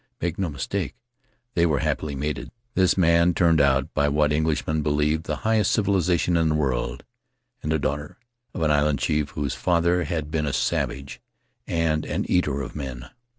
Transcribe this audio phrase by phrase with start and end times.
[0.19, 0.95] Make no mistake—
[1.53, 6.35] they were happily mated, this man, turned out by what Englishmen believe the highest civilization
[6.35, 7.03] in the world,
[7.61, 8.17] and the daughter
[8.55, 11.21] of an island chief whose father had been a savage
[11.67, 13.11] and an eater of men.